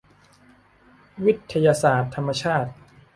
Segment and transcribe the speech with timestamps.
[1.25, 2.71] วิทยาศาสตร์ธรรมชาติ